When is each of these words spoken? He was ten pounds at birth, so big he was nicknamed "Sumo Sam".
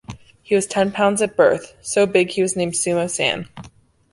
He 0.41 0.55
was 0.55 0.65
ten 0.65 0.91
pounds 0.91 1.21
at 1.21 1.37
birth, 1.37 1.75
so 1.79 2.07
big 2.07 2.31
he 2.31 2.41
was 2.41 2.55
nicknamed 2.55 2.73
"Sumo 2.73 3.07
Sam". 3.07 3.47